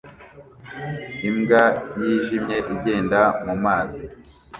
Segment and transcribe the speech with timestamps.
[1.29, 1.63] Imbwa
[2.01, 4.03] yijimye igenda mumazi